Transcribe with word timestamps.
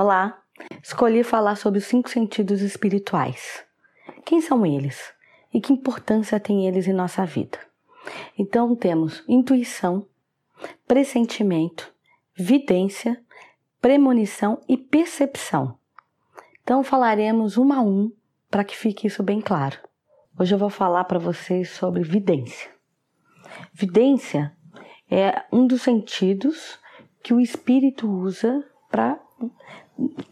Olá! 0.00 0.40
Escolhi 0.80 1.24
falar 1.24 1.56
sobre 1.56 1.80
os 1.80 1.86
cinco 1.86 2.08
sentidos 2.08 2.60
espirituais. 2.60 3.64
Quem 4.24 4.40
são 4.40 4.64
eles? 4.64 5.12
E 5.52 5.60
que 5.60 5.72
importância 5.72 6.38
têm 6.38 6.68
eles 6.68 6.86
em 6.86 6.92
nossa 6.92 7.26
vida? 7.26 7.58
Então 8.38 8.76
temos 8.76 9.24
intuição, 9.26 10.06
pressentimento, 10.86 11.92
vidência, 12.32 13.20
premonição 13.80 14.60
e 14.68 14.76
percepção. 14.76 15.76
Então 16.62 16.84
falaremos 16.84 17.58
um 17.58 17.72
a 17.72 17.80
um 17.80 18.12
para 18.48 18.62
que 18.62 18.76
fique 18.76 19.08
isso 19.08 19.24
bem 19.24 19.40
claro. 19.40 19.80
Hoje 20.38 20.54
eu 20.54 20.58
vou 20.60 20.70
falar 20.70 21.06
para 21.06 21.18
vocês 21.18 21.70
sobre 21.70 22.04
vidência. 22.04 22.70
Vidência 23.72 24.56
é 25.10 25.42
um 25.52 25.66
dos 25.66 25.82
sentidos 25.82 26.78
que 27.20 27.34
o 27.34 27.40
espírito 27.40 28.08
usa 28.08 28.64
para 28.88 29.18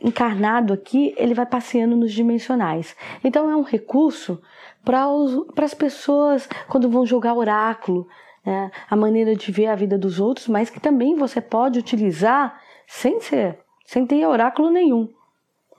encarnado 0.00 0.72
aqui, 0.72 1.14
ele 1.16 1.34
vai 1.34 1.46
passeando 1.46 1.96
nos 1.96 2.12
dimensionais. 2.12 2.94
Então 3.24 3.50
é 3.50 3.56
um 3.56 3.62
recurso 3.62 4.40
para 4.84 5.64
as 5.64 5.74
pessoas 5.74 6.48
quando 6.68 6.88
vão 6.88 7.04
jogar 7.04 7.34
oráculo, 7.34 8.06
né, 8.44 8.70
a 8.88 8.94
maneira 8.94 9.34
de 9.34 9.50
ver 9.50 9.66
a 9.66 9.74
vida 9.74 9.98
dos 9.98 10.20
outros, 10.20 10.46
mas 10.46 10.70
que 10.70 10.78
também 10.78 11.16
você 11.16 11.40
pode 11.40 11.78
utilizar 11.78 12.60
sem 12.86 13.20
ser, 13.20 13.58
sem 13.84 14.06
ter 14.06 14.24
oráculo 14.24 14.70
nenhum. 14.70 15.12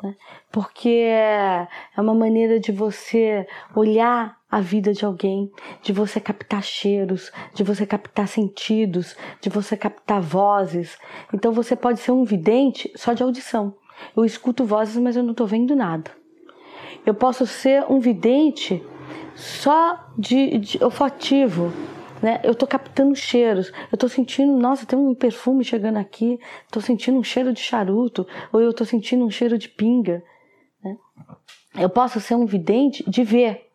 Né, 0.04 0.16
porque 0.52 0.90
é 0.90 1.68
uma 1.98 2.13
maneira 2.13 2.60
de 2.60 2.72
você 2.72 3.48
olhar 3.74 4.37
a 4.50 4.62
vida 4.62 4.94
de 4.94 5.04
alguém, 5.04 5.52
de 5.82 5.92
você 5.92 6.20
captar 6.20 6.64
cheiros, 6.64 7.32
de 7.54 7.64
você 7.64 7.86
captar 7.86 8.28
sentidos, 8.28 9.16
de 9.42 9.50
você 9.50 9.76
captar 9.76 10.22
vozes. 10.22 10.98
Então 11.34 11.52
você 11.52 11.76
pode 11.76 12.00
ser 12.00 12.12
um 12.12 12.24
vidente 12.24 12.91
só 12.96 13.14
de 13.14 13.24
audição. 13.24 13.76
Eu 14.16 14.24
escuto 14.24 14.64
vozes, 14.64 14.98
mas 14.98 15.16
eu 15.16 15.24
não 15.24 15.32
estou 15.32 15.48
vendo 15.48 15.76
nada. 15.76 16.12
Eu 17.05 17.14
posso 17.14 17.46
ser 17.46 17.86
um 17.90 17.99
vidente 17.99 18.84
só 19.36 20.12
de, 20.18 20.58
de 20.58 20.84
olfativo, 20.84 21.71
né? 22.21 22.40
Eu 22.43 22.52
estou 22.52 22.68
captando 22.68 23.16
cheiros. 23.16 23.71
Eu 23.91 23.96
estou 23.96 24.10
sentindo, 24.10 24.58
nossa, 24.58 24.86
tem 24.86 24.98
um 24.98 25.14
perfume 25.14 25.64
chegando 25.64 25.98
aqui. 25.98 26.40
Estou 26.66 26.82
sentindo 26.82 27.18
um 27.18 27.24
cheiro 27.24 27.54
de 27.54 27.60
charuto, 27.60 28.27
ou 28.52 28.62
eu 28.62 28.71
estou 28.71 28.86
sentindo 28.86 29.26
um 29.26 29.30
cheiro 29.30 29.58
de 29.58 29.70
pinga. 29.70 30.24
Né? 30.84 30.98
Eu 31.80 31.90
posso 31.90 32.20
ser 32.20 32.36
um 32.36 32.46
vidente 32.46 33.08
de 33.10 33.24
ver 33.24 33.66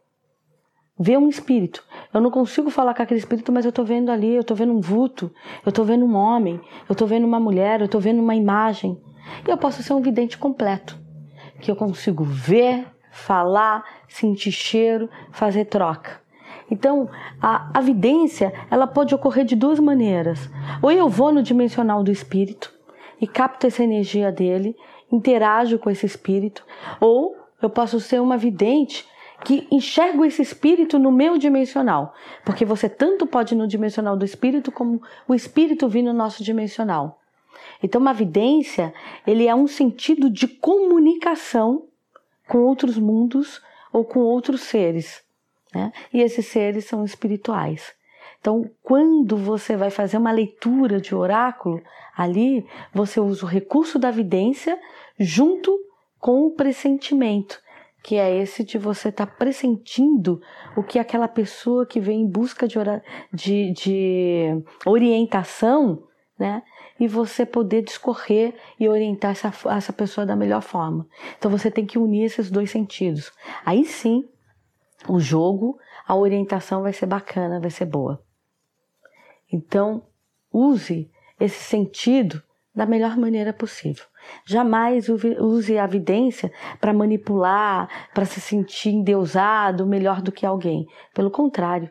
ver 0.98 1.18
um 1.18 1.28
espírito. 1.28 1.84
Eu 2.12 2.20
não 2.20 2.30
consigo 2.30 2.70
falar 2.70 2.94
com 2.94 3.02
aquele 3.02 3.20
espírito, 3.20 3.52
mas 3.52 3.64
eu 3.64 3.70
estou 3.70 3.84
vendo 3.84 4.10
ali, 4.10 4.34
eu 4.34 4.42
estou 4.42 4.56
vendo 4.56 4.72
um 4.72 4.80
vulto, 4.80 5.32
eu 5.64 5.70
estou 5.70 5.84
vendo 5.84 6.04
um 6.04 6.14
homem, 6.14 6.60
eu 6.88 6.92
estou 6.92 7.06
vendo 7.06 7.26
uma 7.26 7.40
mulher, 7.40 7.80
eu 7.80 7.86
estou 7.86 8.00
vendo 8.00 8.20
uma 8.20 8.34
imagem. 8.34 9.00
E 9.46 9.50
eu 9.50 9.56
posso 9.56 9.82
ser 9.82 9.92
um 9.94 10.02
vidente 10.02 10.36
completo, 10.36 10.98
que 11.60 11.70
eu 11.70 11.76
consigo 11.76 12.24
ver, 12.24 12.86
falar, 13.10 13.84
sentir 14.08 14.52
cheiro, 14.52 15.08
fazer 15.30 15.66
troca. 15.66 16.20
Então, 16.70 17.08
a, 17.40 17.70
a 17.78 17.80
vidência, 17.80 18.52
ela 18.70 18.86
pode 18.86 19.14
ocorrer 19.14 19.44
de 19.44 19.54
duas 19.54 19.78
maneiras. 19.78 20.50
Ou 20.80 20.90
eu 20.90 21.08
vou 21.08 21.32
no 21.32 21.42
dimensional 21.42 22.02
do 22.02 22.10
espírito 22.10 22.72
e 23.20 23.26
capto 23.26 23.66
essa 23.66 23.84
energia 23.84 24.32
dele, 24.32 24.74
interajo 25.10 25.78
com 25.78 25.90
esse 25.90 26.06
espírito, 26.06 26.64
ou 26.98 27.36
eu 27.60 27.68
posso 27.68 28.00
ser 28.00 28.20
uma 28.20 28.36
vidente 28.36 29.06
que 29.44 29.66
enxergo 29.70 30.24
esse 30.24 30.40
espírito 30.42 30.98
no 30.98 31.10
meu 31.10 31.36
dimensional, 31.36 32.14
porque 32.44 32.64
você 32.64 32.88
tanto 32.88 33.26
pode 33.26 33.54
ir 33.54 33.56
no 33.56 33.66
dimensional 33.66 34.16
do 34.16 34.24
espírito 34.24 34.70
como 34.70 35.02
o 35.26 35.34
espírito 35.34 35.88
vir 35.88 36.02
no 36.02 36.12
nosso 36.12 36.42
dimensional. 36.42 37.20
Então, 37.82 38.00
uma 38.00 38.12
vidência, 38.12 38.94
ele 39.26 39.46
é 39.46 39.54
um 39.54 39.66
sentido 39.66 40.30
de 40.30 40.46
comunicação 40.46 41.86
com 42.48 42.58
outros 42.58 42.98
mundos 42.98 43.60
ou 43.92 44.04
com 44.04 44.20
outros 44.20 44.62
seres, 44.62 45.22
né? 45.74 45.92
E 46.12 46.20
esses 46.20 46.46
seres 46.46 46.84
são 46.86 47.04
espirituais. 47.04 47.92
Então, 48.40 48.68
quando 48.82 49.36
você 49.36 49.76
vai 49.76 49.90
fazer 49.90 50.16
uma 50.16 50.32
leitura 50.32 51.00
de 51.00 51.14
oráculo, 51.14 51.80
ali 52.16 52.66
você 52.92 53.20
usa 53.20 53.44
o 53.44 53.48
recurso 53.48 53.98
da 53.98 54.10
vidência 54.10 54.78
junto 55.18 55.78
com 56.18 56.46
o 56.46 56.50
pressentimento 56.50 57.61
que 58.02 58.16
é 58.16 58.36
esse 58.36 58.64
de 58.64 58.78
você 58.78 59.10
estar 59.10 59.26
tá 59.26 59.32
pressentindo 59.32 60.42
o 60.76 60.82
que 60.82 60.98
aquela 60.98 61.28
pessoa 61.28 61.86
que 61.86 62.00
vem 62.00 62.22
em 62.22 62.26
busca 62.26 62.66
de, 62.66 62.76
de, 63.32 63.72
de 63.72 64.64
orientação, 64.84 66.02
né? 66.38 66.62
E 66.98 67.06
você 67.06 67.46
poder 67.46 67.82
discorrer 67.82 68.54
e 68.78 68.88
orientar 68.88 69.32
essa, 69.32 69.52
essa 69.70 69.92
pessoa 69.92 70.26
da 70.26 70.36
melhor 70.36 70.62
forma. 70.62 71.06
Então 71.38 71.50
você 71.50 71.70
tem 71.70 71.86
que 71.86 71.98
unir 71.98 72.24
esses 72.24 72.50
dois 72.50 72.70
sentidos. 72.70 73.32
Aí 73.64 73.84
sim, 73.84 74.28
o 75.08 75.18
jogo, 75.18 75.78
a 76.06 76.14
orientação 76.14 76.82
vai 76.82 76.92
ser 76.92 77.06
bacana, 77.06 77.60
vai 77.60 77.70
ser 77.70 77.86
boa. 77.86 78.22
Então, 79.52 80.06
use 80.52 81.10
esse 81.38 81.62
sentido 81.62 82.42
da 82.74 82.86
melhor 82.86 83.16
maneira 83.16 83.52
possível. 83.52 84.04
Jamais 84.46 85.08
use 85.08 85.78
a 85.78 85.84
evidência 85.84 86.52
para 86.80 86.92
manipular, 86.92 87.88
para 88.14 88.24
se 88.24 88.40
sentir 88.40 88.90
endeusado, 88.90 89.86
melhor 89.86 90.22
do 90.22 90.32
que 90.32 90.46
alguém. 90.46 90.86
Pelo 91.14 91.30
contrário, 91.30 91.90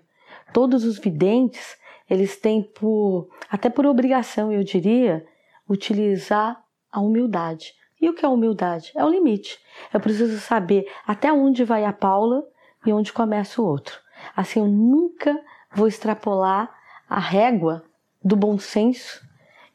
todos 0.54 0.84
os 0.84 0.98
videntes, 0.98 1.78
eles 2.10 2.38
têm 2.38 2.64
por, 2.64 3.30
até 3.50 3.70
por 3.70 3.86
obrigação, 3.86 4.52
eu 4.52 4.64
diria, 4.64 5.26
utilizar 5.70 6.62
a 6.92 7.00
humildade. 7.00 7.74
E 8.02 8.10
o 8.10 8.16
que 8.16 8.26
é 8.26 8.28
humildade? 8.28 8.92
É 8.96 9.06
o 9.06 9.10
limite. 9.10 9.60
Eu 9.94 10.00
preciso 10.00 10.40
saber 10.40 10.92
até 11.06 11.32
onde 11.32 11.64
vai 11.64 11.86
a 11.86 11.94
Paula 11.94 12.44
e 12.86 12.92
onde 12.92 13.14
começa 13.14 13.62
o 13.62 13.66
outro. 13.66 14.00
Assim, 14.36 14.60
eu 14.60 14.68
nunca 14.68 15.40
vou 15.72 15.88
extrapolar 15.88 16.74
a 17.08 17.20
régua 17.20 17.84
do 18.24 18.36
bom 18.36 18.58
senso 18.58 19.22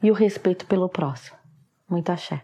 e 0.02 0.10
o 0.10 0.14
respeito 0.14 0.66
pelo 0.66 0.88
próximo. 0.88 1.36
Muito 1.88 2.10
axé. 2.10 2.42